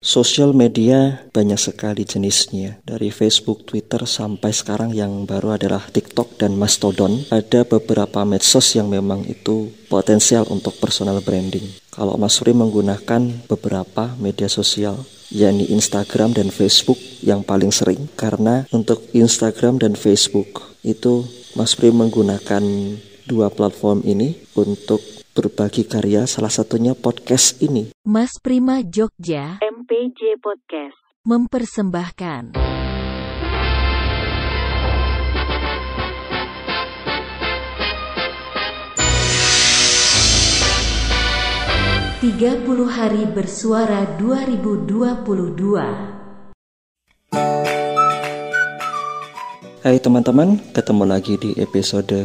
[0.00, 6.56] Sosial media banyak sekali jenisnya, dari Facebook, Twitter, sampai sekarang yang baru adalah TikTok dan
[6.56, 7.28] Mastodon.
[7.28, 11.68] Ada beberapa medsos yang memang itu potensial untuk personal branding.
[11.92, 18.64] Kalau Mas Fri menggunakan beberapa media sosial, yakni Instagram dan Facebook yang paling sering, karena
[18.72, 22.64] untuk Instagram dan Facebook itu Mas Fri menggunakan
[23.28, 25.04] dua platform ini untuk
[25.34, 27.90] berbagi karya salah satunya podcast ini.
[28.06, 30.94] Mas Prima Jogja MPJ Podcast.
[31.26, 32.54] mempersembahkan
[42.24, 44.88] 30 hari bersuara 2022
[49.84, 52.24] Hai teman-teman, ketemu lagi di episode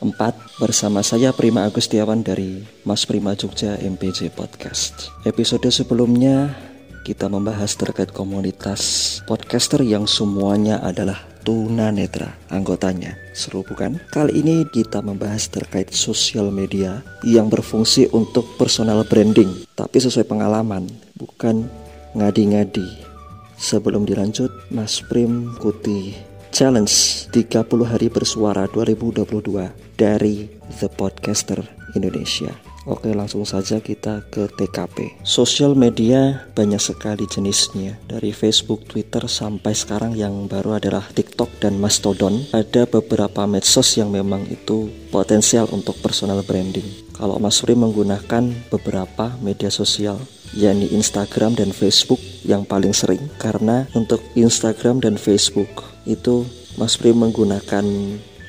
[0.00, 5.12] keempat bersama saya Prima Agustiawan dari Mas Prima Jogja MPJ Podcast.
[5.28, 6.56] Episode sebelumnya
[7.04, 13.12] kita membahas terkait komunitas podcaster yang semuanya adalah tunanetra anggotanya.
[13.36, 14.00] Seru bukan?
[14.08, 20.88] Kali ini kita membahas terkait sosial media yang berfungsi untuk personal branding, tapi sesuai pengalaman,
[21.20, 21.68] bukan
[22.16, 23.04] ngadi-ngadi.
[23.60, 26.29] Sebelum dilanjut, Mas Prim kuti
[26.60, 26.92] Challenge
[27.32, 29.24] 30 hari bersuara 2022
[29.96, 30.44] dari
[30.76, 31.64] The Podcaster
[31.96, 32.52] Indonesia.
[32.84, 37.96] Oke langsung saja kita ke TKP Sosial media banyak sekali jenisnya.
[38.04, 42.44] Dari Facebook, Twitter sampai sekarang yang baru adalah TikTok dan Mastodon.
[42.52, 47.08] Ada beberapa medsos yang memang itu potensial untuk personal branding.
[47.16, 50.20] Kalau Mas Suri menggunakan beberapa media sosial
[50.54, 53.22] yakni Instagram dan Facebook yang paling sering.
[53.38, 55.68] Karena untuk Instagram dan Facebook
[56.08, 56.46] itu
[56.78, 57.84] Mas Pri menggunakan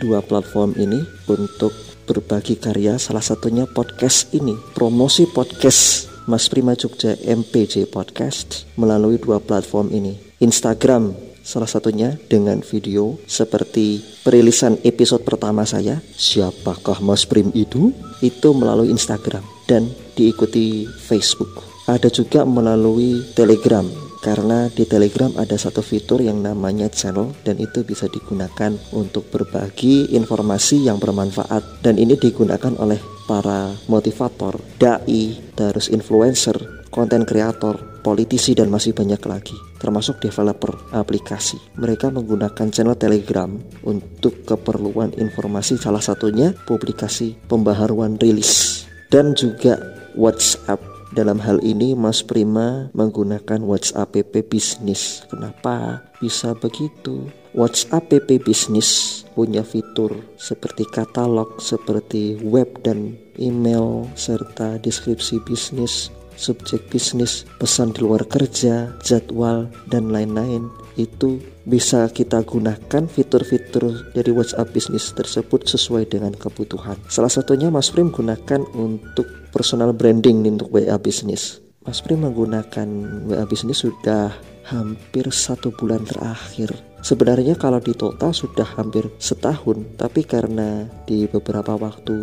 [0.00, 1.72] dua platform ini untuk
[2.08, 2.96] berbagi karya.
[2.96, 10.16] Salah satunya podcast ini promosi podcast Mas Prima Jogja MPJ Podcast melalui dua platform ini.
[10.40, 17.90] Instagram salah satunya dengan video seperti perilisan episode pertama saya siapakah Mas Prim itu
[18.20, 23.86] itu melalui Instagram dan diikuti Facebook ada juga melalui Telegram
[24.20, 30.12] karena di Telegram ada satu fitur yang namanya channel dan itu bisa digunakan untuk berbagi
[30.12, 38.52] informasi yang bermanfaat dan ini digunakan oleh para motivator, dai, terus influencer, konten kreator, politisi
[38.52, 41.56] dan masih banyak lagi termasuk developer aplikasi.
[41.80, 43.48] Mereka menggunakan channel Telegram
[43.88, 49.80] untuk keperluan informasi salah satunya publikasi pembaharuan rilis dan juga
[50.12, 55.26] WhatsApp dalam hal ini Mas Prima menggunakan WhatsApp PP Bisnis.
[55.26, 57.26] Kenapa bisa begitu?
[57.50, 66.88] WhatsApp PP Bisnis punya fitur seperti katalog, seperti web dan email serta deskripsi bisnis, subjek
[66.88, 70.72] bisnis, pesan di luar kerja, jadwal dan lain-lain.
[70.96, 71.36] Itu
[71.68, 76.96] bisa kita gunakan fitur-fitur dari WhatsApp bisnis tersebut sesuai dengan kebutuhan.
[77.12, 81.60] Salah satunya Mas Prim gunakan untuk personal branding untuk WA bisnis.
[81.84, 82.88] Mas Prim menggunakan
[83.28, 84.32] WA bisnis sudah
[84.66, 86.89] hampir satu bulan terakhir.
[87.00, 92.16] Sebenarnya kalau di total sudah hampir setahun, tapi karena di beberapa waktu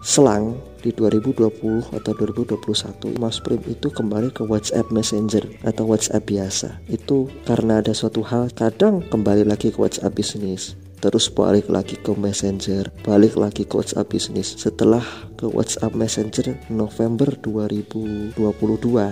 [0.00, 6.80] selang di 2020 atau 2021 Mas Prim itu kembali ke WhatsApp Messenger atau WhatsApp biasa.
[6.88, 12.12] Itu karena ada suatu hal kadang kembali lagi ke WhatsApp bisnis terus balik lagi ke
[12.12, 14.52] Messenger, balik lagi ke WhatsApp bisnis.
[14.60, 15.02] Setelah
[15.40, 18.36] ke WhatsApp Messenger November 2022,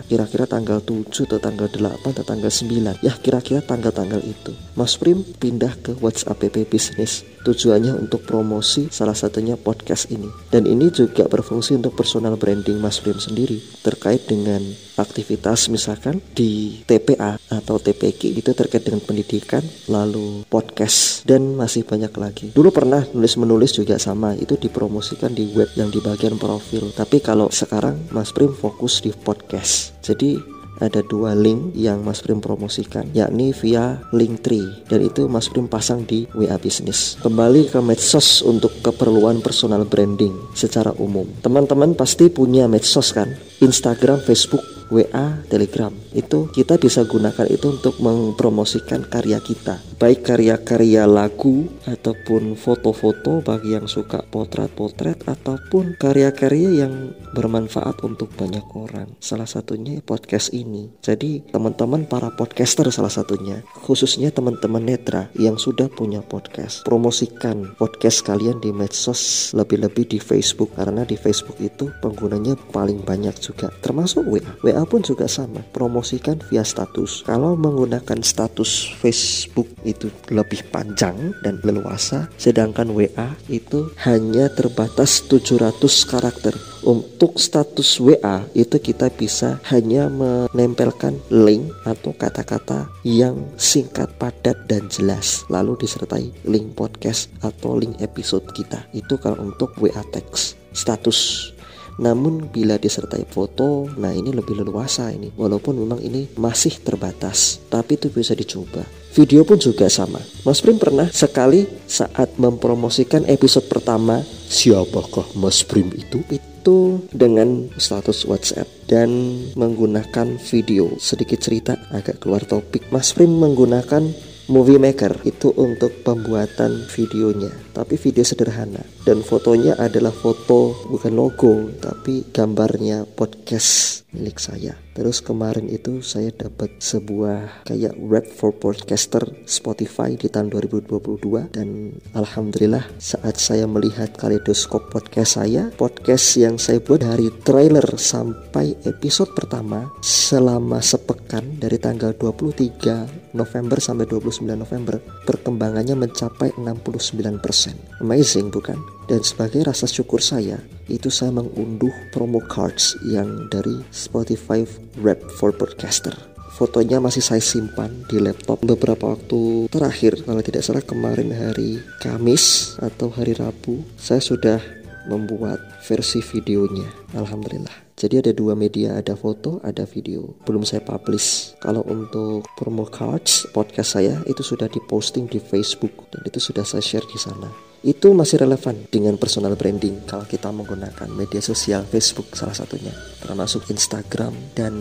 [0.04, 3.00] kira-kira tanggal 7 atau tanggal 8 atau tanggal 9.
[3.00, 4.52] Ya, kira-kira tanggal-tanggal itu.
[4.76, 7.24] Mas Prim pindah ke WhatsApp PP bisnis.
[7.48, 10.28] Tujuannya untuk promosi salah satunya podcast ini.
[10.52, 14.60] Dan ini juga berfungsi untuk personal branding Mas Prim sendiri terkait dengan
[14.98, 22.10] aktivitas misalkan di TPA atau TPK itu terkait dengan pendidikan lalu podcast dan masih banyak
[22.18, 26.90] lagi dulu pernah nulis menulis juga sama itu dipromosikan di web yang di bagian profil.
[26.90, 29.94] Tapi kalau sekarang Mas Prim fokus di podcast.
[30.02, 30.34] Jadi
[30.82, 34.90] ada dua link yang Mas Prim promosikan yakni via Linktree.
[34.90, 37.14] Dan itu Mas Prim pasang di WA Business.
[37.22, 41.30] Kembali ke medsos untuk keperluan personal branding secara umum.
[41.38, 43.30] Teman-teman pasti punya medsos kan?
[43.62, 45.92] Instagram, Facebook, WA, Telegram.
[46.16, 49.80] Itu kita bisa gunakan itu untuk mempromosikan karya kita.
[49.98, 58.62] Baik karya-karya lagu ataupun foto-foto bagi yang suka potret-potret ataupun karya-karya yang bermanfaat untuk banyak
[58.78, 59.10] orang.
[59.18, 60.88] Salah satunya podcast ini.
[61.02, 66.86] Jadi teman-teman para podcaster salah satunya khususnya teman-teman netra yang sudah punya podcast.
[66.86, 70.70] Promosikan podcast kalian di medsos lebih-lebih di Facebook.
[70.78, 73.74] Karena di Facebook itu penggunanya paling banyak juga.
[73.82, 77.26] Termasuk WA WA WA pun juga sama, promosikan via status.
[77.26, 85.82] Kalau menggunakan status Facebook itu lebih panjang dan leluasa, sedangkan WA itu hanya terbatas 700
[86.06, 86.54] karakter.
[86.86, 94.86] Untuk status WA itu kita bisa hanya menempelkan link atau kata-kata yang singkat, padat dan
[94.86, 98.86] jelas, lalu disertai link podcast atau link episode kita.
[98.94, 101.50] Itu kalau untuk WA teks status
[101.98, 105.34] namun bila disertai foto, nah ini lebih leluasa ini.
[105.34, 108.86] Walaupun memang ini masih terbatas, tapi itu bisa dicoba.
[109.18, 110.22] Video pun juga sama.
[110.46, 116.22] Mas Prim pernah sekali saat mempromosikan episode pertama, siapakah Mas Prim itu?
[116.30, 119.10] Itu dengan status WhatsApp dan
[119.58, 120.94] menggunakan video.
[121.02, 122.86] Sedikit cerita agak keluar topik.
[122.94, 128.80] Mas Prim menggunakan Movie Maker itu untuk pembuatan videonya, tapi video sederhana.
[129.04, 134.76] Dan fotonya adalah foto bukan logo tapi gambarnya podcast milik saya.
[134.96, 141.92] Terus kemarin itu saya dapat sebuah kayak rap for podcaster Spotify di tahun 2022 dan
[142.16, 149.36] alhamdulillah saat saya melihat kaleidoskop podcast saya, podcast yang saya buat dari trailer sampai episode
[149.36, 158.00] pertama selama sepekan dari tanggal 23 November sampai 29 November perkembangannya mencapai 69%.
[158.00, 158.80] Amazing bukan?
[159.08, 164.64] Dan sebagai rasa syukur saya, itu saya mengunduh promo cards yang dari Spotify
[164.98, 166.16] Rap for Podcaster.
[166.58, 172.74] Fotonya masih saya simpan di laptop beberapa waktu terakhir kalau tidak salah kemarin hari Kamis
[172.82, 174.58] atau hari Rabu saya sudah
[175.06, 180.38] membuat versi videonya Alhamdulillah jadi ada dua media, ada foto, ada video.
[180.46, 181.58] Belum saya publish.
[181.58, 186.78] Kalau untuk promo cards podcast saya itu sudah diposting di Facebook dan itu sudah saya
[186.78, 187.67] share di sana.
[187.82, 192.90] Itu masih relevan dengan personal branding kalau kita menggunakan media sosial Facebook salah satunya,
[193.22, 194.74] termasuk Instagram dan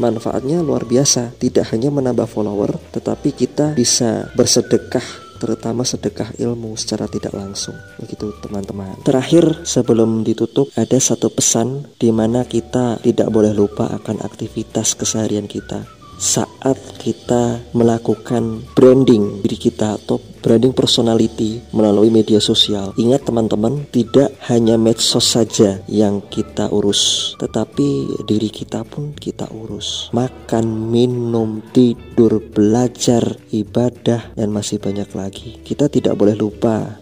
[0.00, 1.36] manfaatnya luar biasa.
[1.36, 5.04] Tidak hanya menambah follower, tetapi kita bisa bersedekah
[5.42, 7.74] terutama sedekah ilmu secara tidak langsung.
[7.98, 9.02] Begitu teman-teman.
[9.02, 15.50] Terakhir sebelum ditutup ada satu pesan di mana kita tidak boleh lupa akan aktivitas keseharian
[15.50, 15.82] kita
[16.22, 22.94] saat kita melakukan branding diri kita atau branding personality melalui media sosial.
[22.94, 30.14] Ingat teman-teman, tidak hanya medsos saja yang kita urus, tetapi diri kita pun kita urus.
[30.14, 35.58] Makan, minum, tidur, belajar, ibadah, dan masih banyak lagi.
[35.62, 37.01] Kita tidak boleh lupa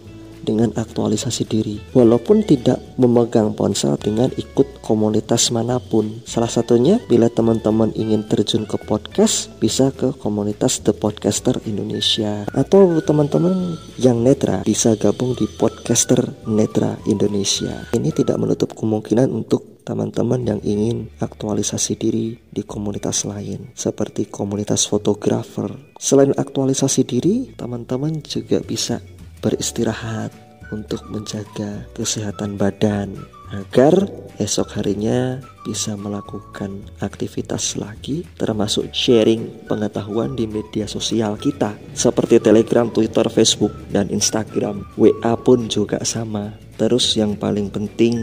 [0.50, 1.78] dengan aktualisasi diri.
[1.94, 6.18] Walaupun tidak memegang ponsel dengan ikut komunitas mana pun.
[6.26, 12.98] Salah satunya bila teman-teman ingin terjun ke podcast bisa ke komunitas The Podcaster Indonesia atau
[12.98, 16.18] teman-teman yang netra bisa gabung di Podcaster
[16.50, 17.86] Netra Indonesia.
[17.94, 24.86] Ini tidak menutup kemungkinan untuk teman-teman yang ingin aktualisasi diri di komunitas lain seperti komunitas
[24.86, 25.72] fotografer.
[25.96, 29.00] Selain aktualisasi diri, teman-teman juga bisa
[29.40, 30.30] beristirahat
[30.70, 33.18] untuk menjaga kesehatan badan
[33.50, 34.06] agar
[34.38, 42.86] esok harinya bisa melakukan aktivitas lagi termasuk sharing pengetahuan di media sosial kita seperti Telegram,
[42.88, 44.86] Twitter, Facebook, dan Instagram.
[44.94, 46.54] WA pun juga sama.
[46.78, 48.16] Terus yang paling penting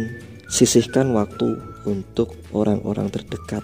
[0.47, 3.61] sisihkan waktu untuk orang-orang terdekat.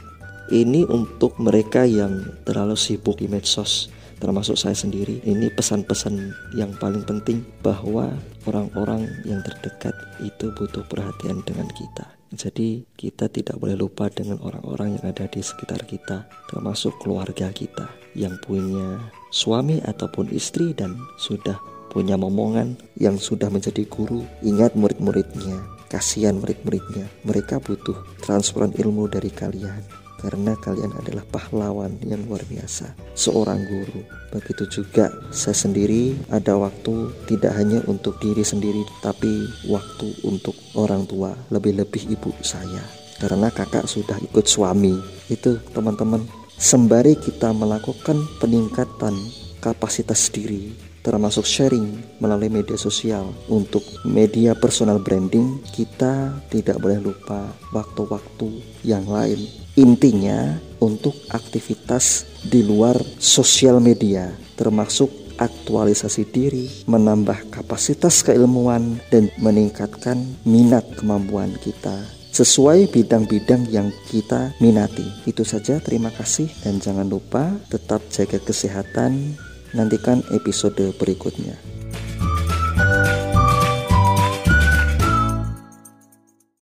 [0.51, 3.89] Ini untuk mereka yang terlalu sibuk di medsos
[4.23, 5.19] termasuk saya sendiri.
[5.27, 6.15] Ini pesan-pesan
[6.56, 8.15] yang paling penting bahwa
[8.47, 9.92] orang-orang yang terdekat
[10.23, 12.07] itu butuh perhatian dengan kita.
[12.33, 17.92] Jadi kita tidak boleh lupa dengan orang-orang yang ada di sekitar kita, termasuk keluarga kita
[18.18, 18.97] yang punya
[19.30, 21.59] suami ataupun istri dan sudah
[21.94, 24.25] punya momongan yang sudah menjadi guru.
[24.42, 25.61] Ingat murid-muridnya,
[25.94, 27.06] kasihan murid-muridnya.
[27.21, 34.07] Mereka butuh transferan ilmu dari kalian karena kalian adalah pahlawan yang luar biasa, seorang guru.
[34.31, 41.03] Begitu juga saya sendiri ada waktu tidak hanya untuk diri sendiri, tapi waktu untuk orang
[41.03, 42.80] tua, lebih-lebih ibu saya.
[43.19, 44.95] Karena kakak sudah ikut suami.
[45.27, 46.23] Itu teman-teman,
[46.56, 49.13] sembari kita melakukan peningkatan
[49.59, 50.71] kapasitas diri,
[51.03, 59.07] termasuk sharing melalui media sosial untuk media personal branding, kita tidak boleh lupa waktu-waktu yang
[59.07, 65.09] lain Intinya untuk aktivitas di luar sosial media termasuk
[65.42, 75.06] aktualisasi diri, menambah kapasitas keilmuan dan meningkatkan minat kemampuan kita sesuai bidang-bidang yang kita minati.
[75.25, 79.37] Itu saja, terima kasih dan jangan lupa tetap jaga kesehatan.
[79.73, 81.57] Nantikan episode berikutnya.